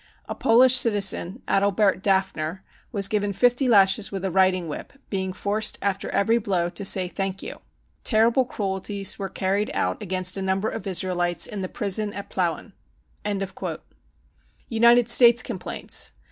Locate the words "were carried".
9.19-9.69